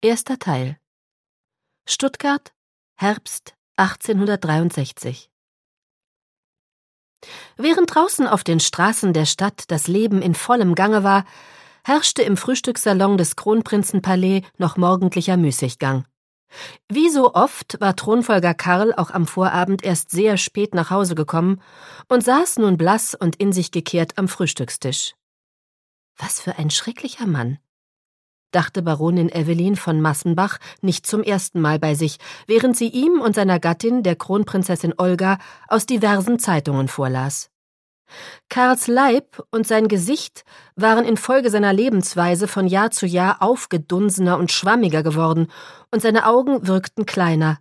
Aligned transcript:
Erster 0.00 0.38
Teil 0.38 0.78
Stuttgart, 1.84 2.52
Herbst 2.94 3.54
1863 3.78 5.28
Während 7.56 7.92
draußen 7.92 8.28
auf 8.28 8.44
den 8.44 8.60
Straßen 8.60 9.12
der 9.12 9.24
Stadt 9.24 9.64
das 9.66 9.88
Leben 9.88 10.22
in 10.22 10.36
vollem 10.36 10.76
Gange 10.76 11.02
war, 11.02 11.24
herrschte 11.82 12.22
im 12.22 12.36
Frühstückssalon 12.36 13.18
des 13.18 13.34
Kronprinzenpalais 13.34 14.42
noch 14.56 14.76
morgendlicher 14.76 15.36
Müßiggang. 15.36 16.04
Wie 16.88 17.10
so 17.10 17.34
oft 17.34 17.80
war 17.80 17.96
Thronfolger 17.96 18.54
Karl 18.54 18.94
auch 18.94 19.10
am 19.10 19.26
Vorabend 19.26 19.82
erst 19.82 20.12
sehr 20.12 20.36
spät 20.36 20.76
nach 20.76 20.90
Hause 20.90 21.16
gekommen 21.16 21.60
und 22.06 22.22
saß 22.22 22.58
nun 22.58 22.76
blass 22.76 23.16
und 23.16 23.34
in 23.34 23.52
sich 23.52 23.72
gekehrt 23.72 24.16
am 24.16 24.28
Frühstückstisch. 24.28 25.16
Was 26.16 26.40
für 26.40 26.56
ein 26.56 26.70
schrecklicher 26.70 27.26
Mann, 27.26 27.58
dachte 28.50 28.82
Baronin 28.82 29.28
Evelyn 29.28 29.76
von 29.76 30.00
Massenbach 30.00 30.58
nicht 30.80 31.06
zum 31.06 31.22
ersten 31.22 31.60
Mal 31.60 31.78
bei 31.78 31.94
sich, 31.94 32.18
während 32.46 32.76
sie 32.76 32.88
ihm 32.88 33.20
und 33.20 33.34
seiner 33.34 33.58
Gattin, 33.58 34.02
der 34.02 34.16
Kronprinzessin 34.16 34.94
Olga, 34.96 35.38
aus 35.68 35.86
diversen 35.86 36.38
Zeitungen 36.38 36.88
vorlas. 36.88 37.50
Karls 38.48 38.86
Leib 38.86 39.42
und 39.50 39.66
sein 39.66 39.88
Gesicht 39.88 40.44
waren 40.76 41.04
infolge 41.04 41.50
seiner 41.50 41.72
Lebensweise 41.72 42.48
von 42.48 42.66
Jahr 42.66 42.90
zu 42.90 43.06
Jahr 43.06 43.42
aufgedunsener 43.42 44.38
und 44.38 44.50
schwammiger 44.50 45.02
geworden, 45.02 45.48
und 45.90 46.02
seine 46.02 46.26
Augen 46.26 46.66
wirkten 46.66 47.06
kleiner. 47.06 47.58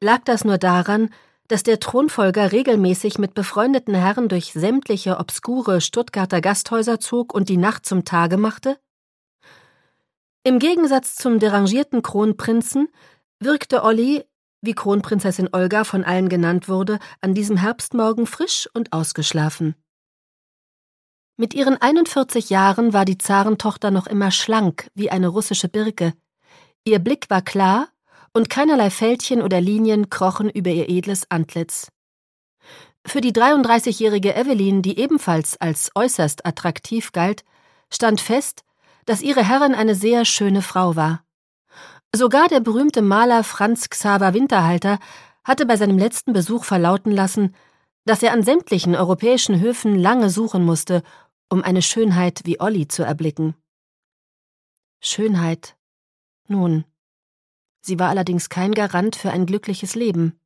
Lag 0.00 0.20
das 0.24 0.44
nur 0.44 0.58
daran, 0.58 1.10
dass 1.48 1.62
der 1.62 1.80
Thronfolger 1.80 2.52
regelmäßig 2.52 3.18
mit 3.18 3.34
befreundeten 3.34 3.94
Herren 3.94 4.28
durch 4.28 4.52
sämtliche 4.52 5.18
obskure 5.18 5.80
Stuttgarter 5.80 6.40
Gasthäuser 6.40 7.00
zog 7.00 7.34
und 7.34 7.48
die 7.48 7.56
Nacht 7.56 7.86
zum 7.86 8.04
Tage 8.04 8.36
machte? 8.36 8.78
Im 10.46 10.58
Gegensatz 10.58 11.16
zum 11.16 11.38
derangierten 11.38 12.02
Kronprinzen 12.02 12.88
wirkte 13.40 13.82
Olli, 13.82 14.24
wie 14.60 14.74
Kronprinzessin 14.74 15.48
Olga 15.52 15.84
von 15.84 16.04
allen 16.04 16.28
genannt 16.28 16.68
wurde, 16.68 16.98
an 17.22 17.32
diesem 17.32 17.56
Herbstmorgen 17.56 18.26
frisch 18.26 18.68
und 18.74 18.92
ausgeschlafen. 18.92 19.74
Mit 21.38 21.54
ihren 21.54 21.80
41 21.80 22.50
Jahren 22.50 22.92
war 22.92 23.06
die 23.06 23.16
Zarentochter 23.16 23.90
noch 23.90 24.06
immer 24.06 24.30
schlank 24.30 24.88
wie 24.94 25.10
eine 25.10 25.28
russische 25.28 25.70
Birke. 25.70 26.12
Ihr 26.84 26.98
Blick 26.98 27.30
war 27.30 27.40
klar 27.40 27.88
und 28.34 28.50
keinerlei 28.50 28.90
Fältchen 28.90 29.40
oder 29.40 29.62
Linien 29.62 30.10
krochen 30.10 30.50
über 30.50 30.70
ihr 30.70 30.90
edles 30.90 31.24
Antlitz. 31.30 31.88
Für 33.06 33.22
die 33.22 33.32
33-jährige 33.32 34.34
Evelyn, 34.34 34.82
die 34.82 34.98
ebenfalls 34.98 35.56
als 35.56 35.90
äußerst 35.94 36.44
attraktiv 36.44 37.12
galt, 37.12 37.44
stand 37.90 38.20
fest, 38.20 38.62
dass 39.06 39.22
ihre 39.22 39.46
Herrin 39.46 39.74
eine 39.74 39.94
sehr 39.94 40.24
schöne 40.24 40.62
Frau 40.62 40.96
war. 40.96 41.24
Sogar 42.14 42.48
der 42.48 42.60
berühmte 42.60 43.02
Maler 43.02 43.42
Franz 43.42 43.90
Xaver 43.90 44.34
Winterhalter 44.34 44.98
hatte 45.42 45.66
bei 45.66 45.76
seinem 45.76 45.98
letzten 45.98 46.32
Besuch 46.32 46.64
verlauten 46.64 47.10
lassen, 47.10 47.54
dass 48.04 48.22
er 48.22 48.32
an 48.32 48.42
sämtlichen 48.42 48.94
europäischen 48.94 49.60
Höfen 49.60 49.96
lange 49.96 50.30
suchen 50.30 50.64
musste, 50.64 51.02
um 51.48 51.62
eine 51.62 51.82
Schönheit 51.82 52.42
wie 52.44 52.60
Olli 52.60 52.88
zu 52.88 53.02
erblicken. 53.02 53.54
Schönheit. 55.00 55.76
Nun. 56.46 56.84
Sie 57.80 57.98
war 57.98 58.08
allerdings 58.08 58.48
kein 58.48 58.72
Garant 58.72 59.16
für 59.16 59.30
ein 59.30 59.44
glückliches 59.44 59.94
Leben. 59.94 60.38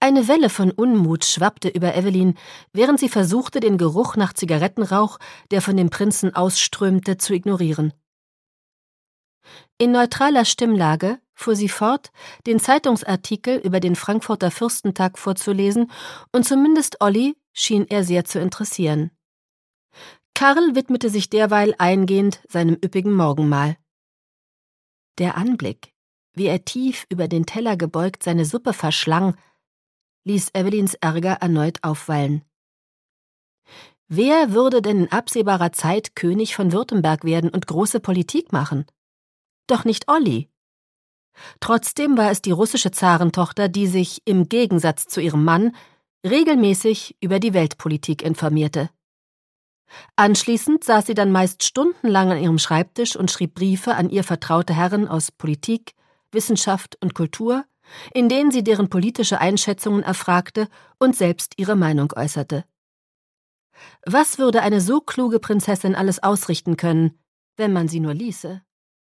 Eine 0.00 0.28
Welle 0.28 0.48
von 0.48 0.70
Unmut 0.70 1.24
schwappte 1.24 1.68
über 1.68 1.94
Evelyn, 1.94 2.38
während 2.72 2.98
sie 2.98 3.08
versuchte, 3.08 3.60
den 3.60 3.76
Geruch 3.76 4.16
nach 4.16 4.32
Zigarettenrauch, 4.32 5.18
der 5.50 5.60
von 5.60 5.76
dem 5.76 5.90
Prinzen 5.90 6.34
ausströmte, 6.34 7.18
zu 7.18 7.34
ignorieren. 7.34 7.92
In 9.78 9.92
neutraler 9.92 10.44
Stimmlage 10.44 11.18
fuhr 11.34 11.56
sie 11.56 11.68
fort, 11.68 12.12
den 12.46 12.60
Zeitungsartikel 12.60 13.58
über 13.58 13.80
den 13.80 13.96
Frankfurter 13.96 14.50
Fürstentag 14.50 15.18
vorzulesen, 15.18 15.90
und 16.32 16.46
zumindest 16.46 17.00
Olli 17.00 17.36
schien 17.52 17.86
er 17.88 18.04
sehr 18.04 18.24
zu 18.24 18.38
interessieren. 18.38 19.10
Karl 20.34 20.74
widmete 20.74 21.10
sich 21.10 21.28
derweil 21.28 21.74
eingehend 21.78 22.40
seinem 22.48 22.74
üppigen 22.74 23.14
Morgenmahl. 23.14 23.76
Der 25.18 25.36
Anblick, 25.36 25.92
wie 26.34 26.46
er 26.46 26.64
tief 26.64 27.06
über 27.08 27.28
den 27.28 27.46
Teller 27.46 27.76
gebeugt 27.76 28.22
seine 28.22 28.44
Suppe 28.44 28.72
verschlang, 28.72 29.36
ließ 30.24 30.50
Evelyns 30.54 30.94
Ärger 30.94 31.38
erneut 31.40 31.82
aufwallen. 31.82 32.42
Wer 34.08 34.52
würde 34.52 34.82
denn 34.82 35.04
in 35.04 35.12
absehbarer 35.12 35.72
Zeit 35.72 36.16
König 36.16 36.56
von 36.56 36.72
Württemberg 36.72 37.24
werden 37.24 37.50
und 37.50 37.66
große 37.66 38.00
Politik 38.00 38.52
machen? 38.52 38.86
Doch 39.66 39.84
nicht 39.84 40.08
Olli. 40.08 40.48
Trotzdem 41.60 42.16
war 42.16 42.30
es 42.30 42.42
die 42.42 42.50
russische 42.50 42.90
Zarentochter, 42.90 43.68
die 43.68 43.86
sich, 43.86 44.22
im 44.24 44.48
Gegensatz 44.48 45.06
zu 45.06 45.20
ihrem 45.20 45.44
Mann, 45.44 45.76
regelmäßig 46.26 47.16
über 47.20 47.38
die 47.38 47.54
Weltpolitik 47.54 48.22
informierte. 48.22 48.90
Anschließend 50.16 50.84
saß 50.84 51.06
sie 51.06 51.14
dann 51.14 51.32
meist 51.32 51.62
stundenlang 51.62 52.32
an 52.32 52.38
ihrem 52.38 52.58
Schreibtisch 52.58 53.16
und 53.16 53.30
schrieb 53.30 53.54
Briefe 53.54 53.94
an 53.94 54.10
ihr 54.10 54.24
vertraute 54.24 54.74
Herren 54.74 55.08
aus 55.08 55.32
Politik, 55.32 55.94
Wissenschaft 56.32 56.96
und 57.00 57.14
Kultur, 57.14 57.64
in 58.12 58.28
denen 58.28 58.50
sie 58.50 58.62
deren 58.62 58.88
politische 58.88 59.40
Einschätzungen 59.40 60.02
erfragte 60.02 60.68
und 60.98 61.16
selbst 61.16 61.54
ihre 61.56 61.76
Meinung 61.76 62.12
äußerte. 62.14 62.64
Was 64.04 64.38
würde 64.38 64.62
eine 64.62 64.80
so 64.80 65.00
kluge 65.00 65.40
Prinzessin 65.40 65.94
alles 65.94 66.22
ausrichten 66.22 66.76
können, 66.76 67.18
wenn 67.56 67.72
man 67.72 67.88
sie 67.88 68.00
nur 68.00 68.14
ließe? 68.14 68.62